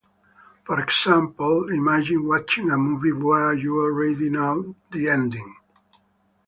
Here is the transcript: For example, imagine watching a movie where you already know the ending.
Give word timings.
For 0.65 0.79
example, 0.79 1.69
imagine 1.69 2.27
watching 2.27 2.71
a 2.71 2.75
movie 2.79 3.11
where 3.11 3.53
you 3.53 3.83
already 3.83 4.31
know 4.31 4.75
the 4.91 5.09
ending. 5.09 5.57